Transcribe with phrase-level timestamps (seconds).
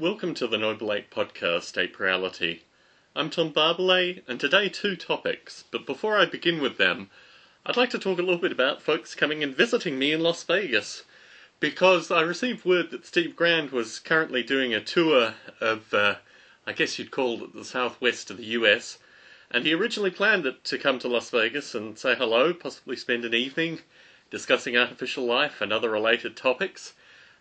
[0.00, 2.60] Welcome to the Noble Ape Podcast, Ape Reality.
[3.14, 5.64] I'm Tom Barbalet, and today two topics.
[5.70, 7.10] But before I begin with them,
[7.66, 10.42] I'd like to talk a little bit about folks coming and visiting me in Las
[10.44, 11.02] Vegas.
[11.60, 16.14] Because I received word that Steve Grand was currently doing a tour of, uh,
[16.66, 18.96] I guess you'd call it the southwest of the US,
[19.50, 23.26] and he originally planned it to come to Las Vegas and say hello, possibly spend
[23.26, 23.80] an evening
[24.30, 26.94] discussing artificial life and other related topics.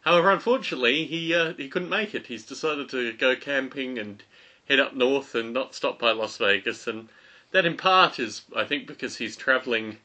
[0.04, 2.28] However, unfortunately, he uh, he couldn't make it.
[2.28, 4.24] He's decided to go camping and
[4.70, 6.88] head up north and not stop by Las Vegas.
[6.88, 7.10] And
[7.52, 9.98] that, in part, is I think because he's traveling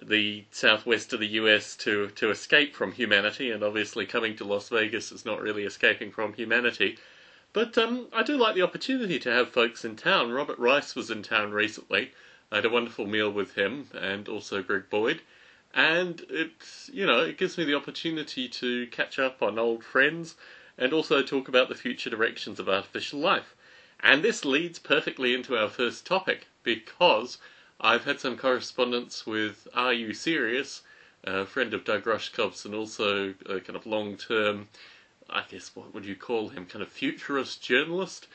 [0.00, 3.50] the southwest of the US to to escape from humanity.
[3.50, 6.96] And obviously, coming to Las Vegas is not really escaping from humanity.
[7.52, 10.32] But um, I do like the opportunity to have folks in town.
[10.32, 12.12] Robert Rice was in town recently.
[12.50, 15.20] I had a wonderful meal with him and also Greg Boyd
[15.78, 16.50] and it
[16.92, 20.34] you know it gives me the opportunity to catch up on old friends
[20.76, 23.54] and also talk about the future directions of artificial life.
[24.00, 27.38] And this leads perfectly into our first topic because
[27.80, 30.14] I've had some correspondence with R.U.
[30.14, 30.82] Sirius,
[31.24, 34.68] a friend of Doug Rushkoff's and also a kind of long term,
[35.30, 38.26] I guess what would you call him, kind of futurist journalist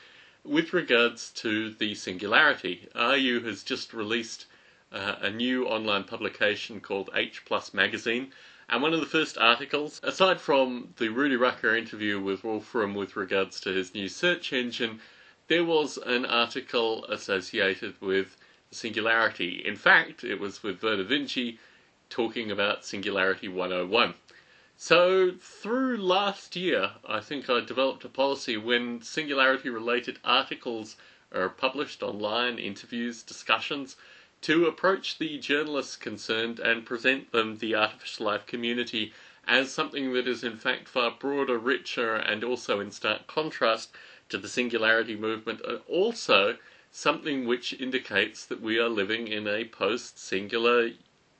[0.44, 2.88] with regards to the singularity.
[2.94, 3.40] R.U.
[3.40, 4.46] has just released
[4.94, 8.32] uh, a new online publication called H Plus Magazine.
[8.68, 13.16] And one of the first articles, aside from the Rudy Rucker interview with Wolfram with
[13.16, 15.00] regards to his new search engine,
[15.48, 18.36] there was an article associated with
[18.70, 19.62] Singularity.
[19.66, 21.58] In fact, it was with Vernor Vinge
[22.08, 24.14] talking about Singularity 101.
[24.76, 30.96] So, through last year, I think I developed a policy when Singularity related articles
[31.32, 33.96] are published online, interviews, discussions,
[34.44, 39.10] to approach the journalists concerned and present them, the artificial life community,
[39.46, 43.88] as something that is in fact far broader, richer, and also in stark contrast
[44.28, 46.58] to the singularity movement, and also
[46.90, 50.90] something which indicates that we are living in a post singular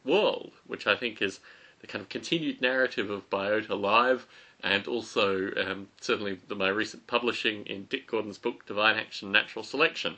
[0.02, 1.40] world, which I think is
[1.80, 4.26] the kind of continued narrative of Biota Live
[4.62, 9.62] and also um, certainly the, my recent publishing in Dick Gordon's book Divine Action Natural
[9.62, 10.16] Selection.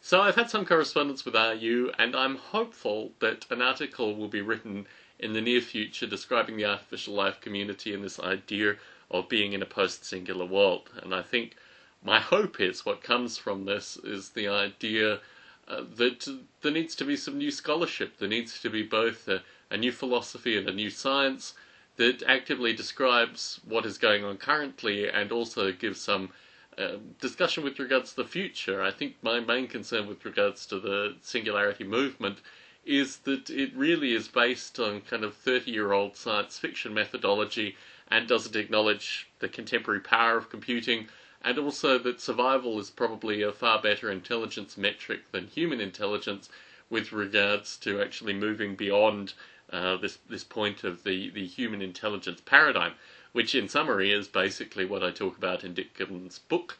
[0.00, 4.40] So I've had some correspondence with RU, and I'm hopeful that an article will be
[4.40, 4.86] written
[5.18, 8.76] in the near future describing the artificial life community and this idea
[9.10, 10.90] of being in a post-singular world.
[11.02, 11.56] And I think
[12.02, 15.20] my hope is what comes from this is the idea
[15.66, 16.28] uh, that
[16.62, 18.18] there needs to be some new scholarship.
[18.18, 21.54] There needs to be both a, a new philosophy and a new science
[21.96, 26.30] that actively describes what is going on currently and also gives some
[26.78, 30.78] um, discussion with regards to the future, I think my main concern with regards to
[30.78, 32.38] the singularity movement
[32.84, 37.76] is that it really is based on kind of 30 year old science fiction methodology
[38.10, 41.08] and doesn't acknowledge the contemporary power of computing,
[41.42, 46.48] and also that survival is probably a far better intelligence metric than human intelligence
[46.90, 49.34] with regards to actually moving beyond
[49.72, 52.94] uh, this this point of the, the human intelligence paradigm
[53.32, 56.78] which in summary is basically what I talk about in Dick Gibbons' book,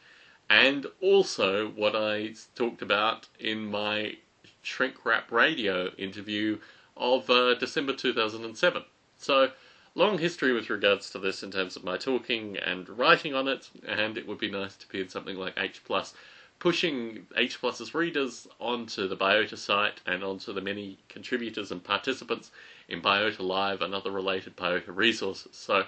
[0.49, 4.17] and also what I talked about in my
[4.61, 6.59] Shrink Rap Radio interview
[6.97, 8.83] of uh, December 2007.
[9.17, 9.51] So,
[9.95, 13.69] long history with regards to this in terms of my talking and writing on it,
[13.87, 15.81] and it would be nice to be in something like H
[16.59, 22.51] pushing H Plus's readers onto the Biota site and onto the many contributors and participants
[22.89, 25.55] in Biota Live and other related Biota resources.
[25.55, 25.85] So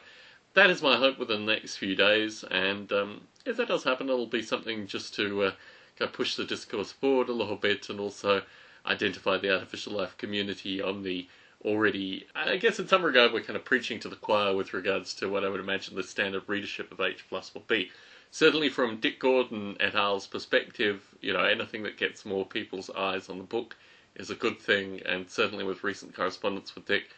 [0.54, 4.10] that is my hope within the next few days, and um, if that does happen,
[4.10, 5.52] it'll be something just to uh,
[5.98, 8.42] go push the discourse forward a little bit and also
[8.86, 11.28] identify the artificial life community on the
[11.64, 15.14] already, I guess in some regard, we're kind of preaching to the choir with regards
[15.16, 17.92] to what I would imagine the standard readership of H plus will be.
[18.32, 23.30] Certainly, from Dick Gordon et al.'s perspective, you know, anything that gets more people's eyes
[23.30, 23.76] on the book
[24.16, 27.10] is a good thing, and certainly with recent correspondence with Dick,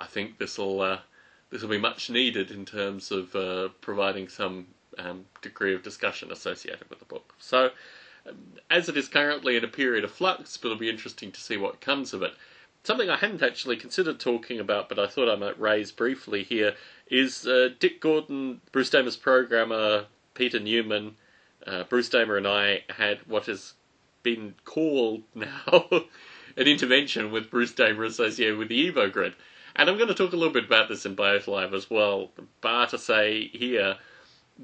[0.00, 0.98] I think this will uh,
[1.52, 4.66] this will be much needed in terms of uh, providing some
[4.98, 7.34] um, degree of discussion associated with the book.
[7.38, 7.70] So,
[8.26, 8.36] um,
[8.70, 11.58] as it is currently in a period of flux, but it'll be interesting to see
[11.58, 12.32] what comes of it.
[12.84, 16.74] Something I hadn't actually considered talking about, but I thought I might raise briefly here,
[17.08, 21.16] is uh, Dick Gordon, Bruce Damer's programmer, Peter Newman,
[21.66, 23.74] uh, Bruce Damer, and I had what has
[24.22, 25.88] been called now
[26.56, 29.34] an intervention with Bruce Damer associated with the EvoGrid.
[29.76, 32.30] And I'm going to talk a little bit about this in Biota Live as well.
[32.60, 33.96] Bar to say here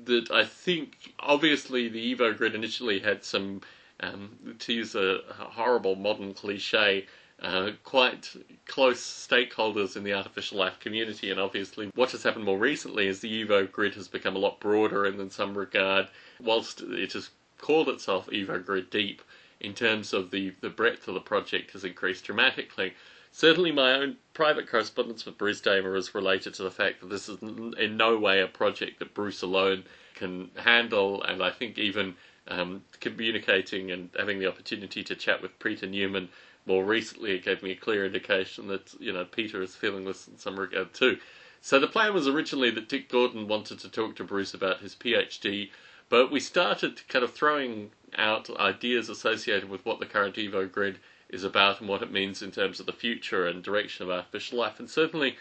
[0.04, 3.62] that I think obviously the EvoGrid initially had some,
[4.00, 7.06] um, to use a, a horrible modern cliche,
[7.40, 8.34] uh, quite
[8.66, 13.20] close stakeholders in the artificial life community, and obviously what has happened more recently is
[13.20, 16.08] the EvoGrid has become a lot broader and in some regard
[16.40, 19.22] whilst it has called itself EvoGrid Deep,
[19.60, 22.92] in terms of the, the breadth of the project has increased dramatically.
[23.38, 27.28] Certainly, my own private correspondence with Bruce Damer is related to the fact that this
[27.28, 29.84] is in no way a project that Bruce alone
[30.16, 32.16] can handle, and I think even
[32.48, 36.30] um, communicating and having the opportunity to chat with Peter Newman
[36.66, 40.26] more recently, it gave me a clear indication that you know Peter is feeling this
[40.26, 41.16] in some regard too.
[41.60, 44.96] So the plan was originally that Dick Gordon wanted to talk to Bruce about his
[44.96, 45.70] PhD,
[46.08, 50.96] but we started kind of throwing out ideas associated with what the current EvoGrid
[51.30, 54.58] is about and what it means in terms of the future and direction of artificial
[54.58, 54.78] life.
[54.78, 55.36] And certainly,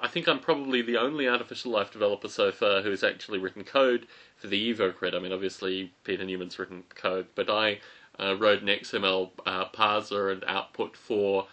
[0.00, 3.64] I think I'm probably the only artificial life developer so far who has actually written
[3.64, 4.06] code
[4.36, 5.14] for the EvoGrid.
[5.14, 7.80] I mean, obviously, Peter Newman's written code, but I
[8.18, 11.46] uh, wrote an XML uh, parser and output for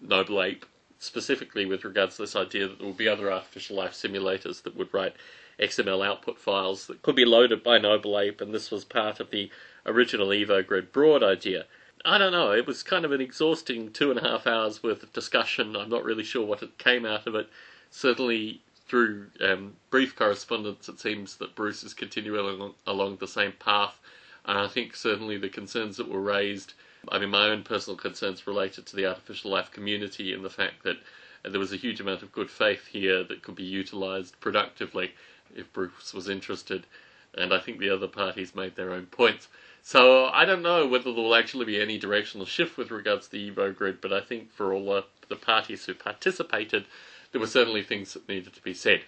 [0.00, 0.66] Noble Ape
[0.98, 4.76] specifically with regards to this idea that there will be other artificial life simulators that
[4.76, 5.14] would write
[5.58, 9.30] XML output files that could be loaded by Noble Ape, and this was part of
[9.30, 9.50] the
[9.84, 11.66] original EvoGrid broad idea.
[12.06, 15.02] I don't know, it was kind of an exhausting two and a half hours worth
[15.02, 15.74] of discussion.
[15.74, 17.48] I'm not really sure what came out of it.
[17.90, 23.54] Certainly, through um, brief correspondence, it seems that Bruce is continuing along, along the same
[23.58, 23.98] path.
[24.44, 26.74] And I think certainly the concerns that were raised,
[27.10, 30.84] I mean, my own personal concerns related to the artificial life community and the fact
[30.84, 30.98] that
[31.42, 35.12] there was a huge amount of good faith here that could be utilized productively
[35.56, 36.86] if Bruce was interested.
[37.34, 39.48] And I think the other parties made their own points.
[39.88, 43.30] So I don't know whether there will actually be any directional shift with regards to
[43.30, 46.86] the EvoGrid, but I think for all the, the parties who participated,
[47.30, 49.02] there were certainly things that needed to be said.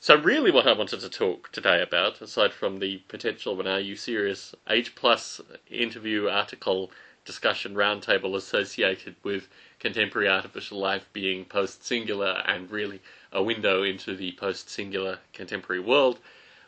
[0.00, 3.66] So really what I wanted to talk today about, aside from the potential of an
[3.66, 3.96] R.U.
[3.96, 6.90] Sirius H Plus interview article
[7.26, 9.48] discussion roundtable associated with
[9.78, 16.18] contemporary artificial life being post-singular and really a window into the post-singular contemporary world,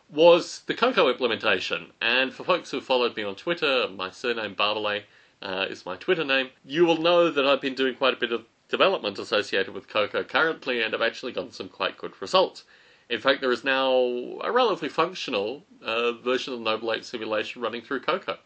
[0.09, 1.93] was the Cocoa implementation.
[2.01, 5.03] And for folks who followed me on Twitter, my surname Barbalet
[5.43, 8.33] uh, is my Twitter name, you will know that I've been doing quite a bit
[8.33, 12.65] of development associated with Cocoa currently and have actually gotten some quite good results.
[13.09, 13.93] In fact, there is now
[14.43, 18.39] a relatively functional uh, version of the Noble Ape simulation running through Cocoa.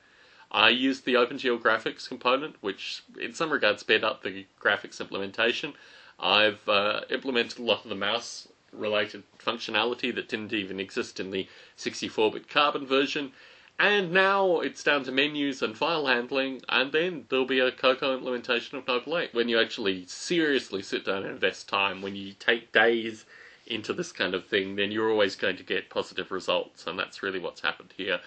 [0.53, 5.75] I used the OpenGL graphics component, which in some regards sped up the graphics implementation.
[6.19, 11.31] I've uh, implemented a lot of the mouse related functionality that didn't even exist in
[11.31, 13.33] the 64 bit Carbon version.
[13.79, 18.15] And now it's down to menus and file handling, and then there'll be a Cocoa
[18.15, 19.33] implementation of Noble Ape.
[19.33, 23.25] When you actually seriously sit down and invest time, when you take days
[23.67, 27.23] into this kind of thing, then you're always going to get positive results, and that's
[27.23, 28.21] really what's happened here.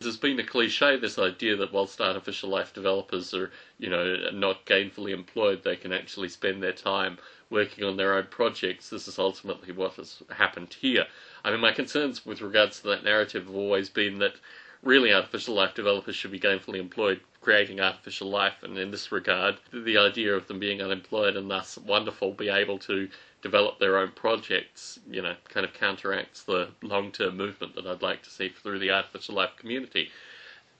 [0.00, 4.66] There's been a cliche, this idea that whilst artificial life developers are, you know, not
[4.66, 7.18] gainfully employed, they can actually spend their time
[7.50, 8.90] working on their own projects.
[8.90, 11.06] This is ultimately what has happened here.
[11.44, 14.34] I mean, my concerns with regards to that narrative have always been that
[14.82, 19.54] really artificial life developers should be gainfully employed creating artificial life, and in this regard,
[19.72, 23.08] the idea of them being unemployed and thus wonderful, be able to
[23.40, 28.02] develop their own projects, you know, kind of counteracts the long term movement that I'd
[28.02, 30.10] like to see through the artificial life community.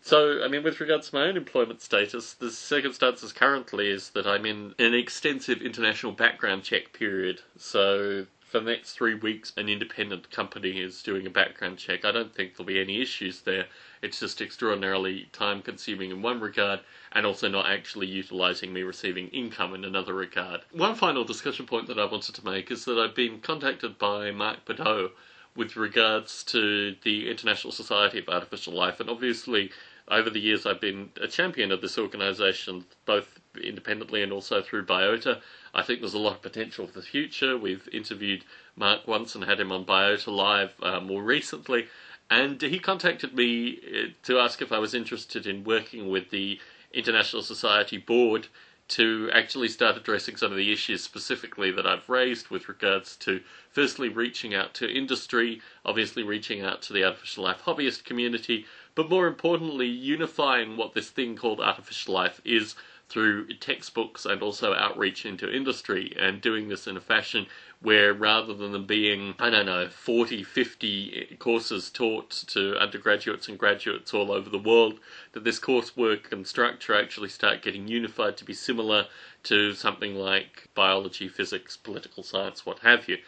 [0.03, 4.27] So, I mean, with regards to my own employment status, the circumstances currently is that
[4.27, 7.41] I'm in an extensive international background check period.
[7.57, 12.05] So, for the next three weeks, an independent company is doing a background check.
[12.05, 13.67] I don't think there'll be any issues there.
[14.03, 19.29] It's just extraordinarily time consuming in one regard and also not actually utilising me receiving
[19.29, 20.61] income in another regard.
[20.71, 24.31] One final discussion point that I wanted to make is that I've been contacted by
[24.31, 25.11] Mark Bedau
[25.57, 29.71] with regards to the International Society of Artificial Life, and obviously
[30.09, 34.87] over the years I've been a champion of this organisation, both independently and also through
[34.87, 35.41] Biota.
[35.75, 37.57] I think there's a lot of potential for the future.
[37.57, 38.45] We've interviewed
[38.77, 41.89] Mark once and had him on Biota Live uh, more recently,
[42.31, 46.61] and he contacted me uh, to ask if I was interested in working with the
[46.93, 48.49] International Society board
[48.89, 53.41] to actually start addressing some of the issues specifically that I've raised with regards to
[53.71, 59.11] firstly reaching out to industry, obviously reaching out to the artificial life hobbyist community, but
[59.11, 62.75] more importantly, unifying what this thing called artificial life is
[63.09, 67.47] through textbooks and also outreach into industry and doing this in a fashion
[67.81, 73.59] where rather than them being, I don't know, 40, 50 courses taught to undergraduates and
[73.59, 74.99] graduates all over the world,
[75.33, 79.07] that this coursework and structure actually start getting unified to be similar
[79.45, 83.19] to something like biology, physics, political science, what have you.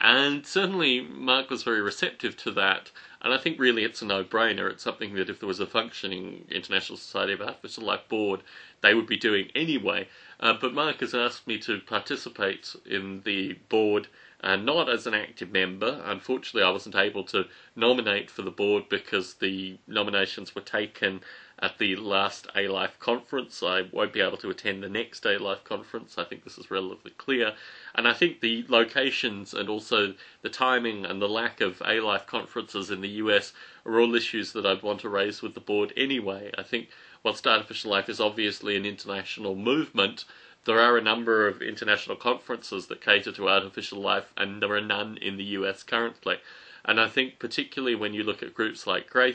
[0.00, 2.90] And certainly Mark was very receptive to that.
[3.26, 4.70] And I think really it's a no brainer.
[4.70, 8.40] It's something that if there was a functioning International Society of Artificial Life board,
[8.82, 10.06] they would be doing anyway.
[10.38, 14.06] Uh, but Mark has asked me to participate in the board
[14.46, 16.00] uh, not as an active member.
[16.04, 21.20] Unfortunately, I wasn't able to nominate for the board because the nominations were taken
[21.58, 23.60] at the last A Life conference.
[23.60, 26.16] I won't be able to attend the next A Life conference.
[26.16, 27.54] I think this is relatively clear.
[27.96, 32.26] And I think the locations and also the timing and the lack of A Life
[32.26, 33.52] conferences in the US
[33.84, 36.52] are all issues that I'd want to raise with the board anyway.
[36.56, 36.90] I think
[37.24, 40.24] whilst Artificial Life is obviously an international movement,
[40.66, 44.80] there are a number of international conferences that cater to artificial life, and there are
[44.80, 46.38] none in the US currently.
[46.84, 49.34] And I think, particularly when you look at groups like Grey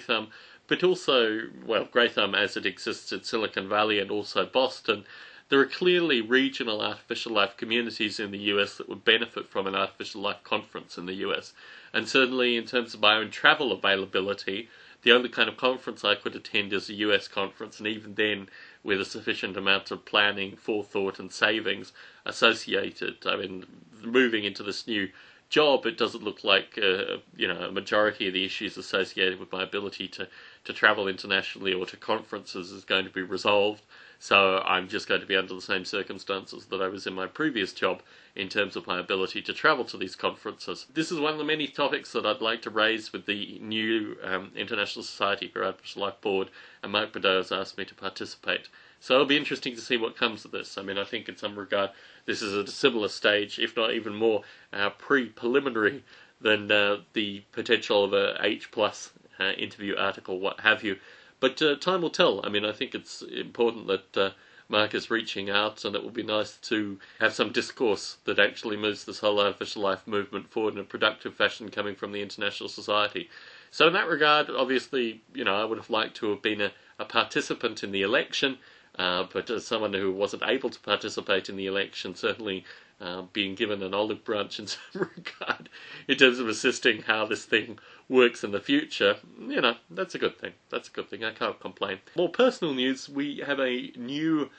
[0.67, 5.05] but also, well, Grey as it exists in Silicon Valley and also Boston,
[5.50, 9.75] there are clearly regional artificial life communities in the US that would benefit from an
[9.75, 11.53] artificial life conference in the US.
[11.91, 14.69] And certainly, in terms of my own travel availability,
[15.01, 18.47] the only kind of conference I could attend is a US conference, and even then,
[18.83, 21.93] with a sufficient amount of planning, forethought, and savings
[22.25, 23.17] associated.
[23.25, 23.65] I mean,
[24.03, 25.09] moving into this new
[25.50, 29.51] job, it doesn't look like uh, you know a majority of the issues associated with
[29.51, 30.27] my ability to
[30.63, 33.83] to travel internationally or to conferences is going to be resolved.
[34.23, 37.25] So I'm just going to be under the same circumstances that I was in my
[37.25, 38.03] previous job
[38.35, 40.85] in terms of my ability to travel to these conferences.
[40.93, 44.17] This is one of the many topics that I'd like to raise with the new
[44.23, 46.51] um, International Society for Artificial Life Board,
[46.83, 48.69] and Mark Bedau has asked me to participate.
[48.99, 50.77] So it'll be interesting to see what comes of this.
[50.77, 51.89] I mean, I think in some regard
[52.27, 56.03] this is at a similar stage, if not even more uh, pre-preliminary
[56.39, 60.97] than uh, the potential of a H plus uh, interview article, what have you.
[61.41, 62.45] But uh, time will tell.
[62.45, 64.29] I mean, I think it's important that uh,
[64.69, 68.77] Mark is reaching out, and it will be nice to have some discourse that actually
[68.77, 72.69] moves this whole artificial life movement forward in a productive fashion coming from the International
[72.69, 73.27] Society.
[73.71, 76.71] So, in that regard, obviously, you know, I would have liked to have been a,
[77.00, 78.60] a participant in the election,
[79.00, 82.65] uh, but as someone who wasn't able to participate in the election, certainly
[83.01, 85.69] uh, being given an olive branch in some regard
[86.07, 87.79] in terms of assisting how this thing
[88.11, 90.51] works in the future, you know, that's a good thing.
[90.69, 91.23] That's a good thing.
[91.23, 91.99] I can't complain.
[92.17, 94.49] More personal news we have a new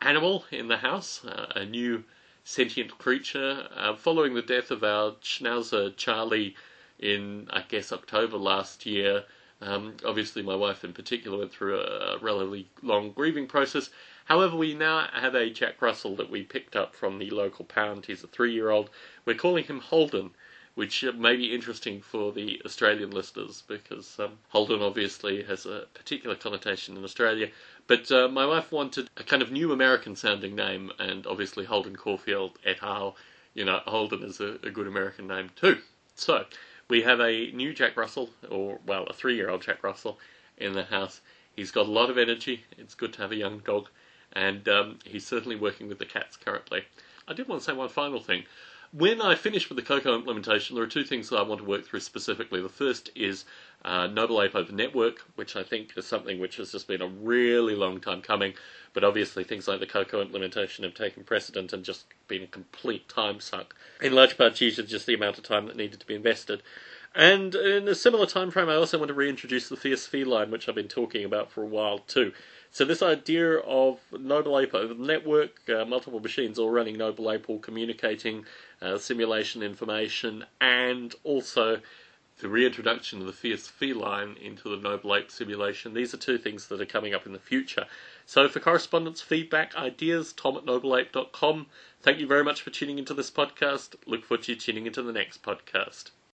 [0.00, 2.04] animal in the house, uh, a new
[2.44, 3.66] sentient creature.
[3.74, 6.54] Uh, following the death of our schnauzer Charlie
[7.00, 9.24] in, I guess, October last year,
[9.60, 13.90] um, obviously, my wife in particular went through a, relatively long grieving process.
[14.26, 18.06] However, we now have a Jack Russell that we picked up from the local pound.
[18.06, 18.90] He's a three year old.
[19.24, 20.30] We're calling him Holden
[20.74, 26.34] which may be interesting for the Australian listeners because um, Holden obviously has a particular
[26.34, 27.48] connotation in Australia.
[27.86, 31.96] But uh, my wife wanted a kind of new American sounding name, and obviously Holden
[31.96, 33.16] Caulfield et al.
[33.54, 35.78] You know, Holden is a, a good American name too.
[36.16, 36.44] So
[36.88, 40.18] we have a new Jack Russell, or well, a three year old Jack Russell
[40.58, 41.20] in the house.
[41.56, 42.64] He's got a lot of energy.
[42.78, 43.88] It's good to have a young dog,
[44.32, 46.84] and um, he's certainly working with the cats currently.
[47.26, 48.44] I did want to say one final thing
[48.96, 51.66] when I finish with the Cocoa implementation, there are two things that I want to
[51.66, 52.62] work through specifically.
[52.62, 53.44] The first is
[53.84, 57.08] uh, Noble Ape Open Network, which I think is something which has just been a
[57.08, 58.54] really long time coming,
[58.92, 63.08] but obviously things like the Cocoa implementation have taken precedent and just been a complete
[63.08, 63.74] time suck.
[64.00, 66.62] In large part due to just the amount of time that needed to be invested.
[67.16, 70.68] And in a similar time frame, I also want to reintroduce the Fierce Feline, which
[70.68, 72.32] I've been talking about for a while too.
[72.72, 77.30] So this idea of Noble Ape over the network, uh, multiple machines all running Noble
[77.30, 78.46] Ape, all communicating,
[78.82, 81.80] uh, simulation information, and also
[82.40, 85.94] the reintroduction of the fierce feline into the Noble Ape simulation.
[85.94, 87.86] These are two things that are coming up in the future.
[88.26, 91.66] So for correspondence, feedback, ideas, tom at nobleape.com.
[92.02, 93.94] Thank you very much for tuning into this podcast.
[94.04, 96.10] Look forward to you tuning into the next podcast.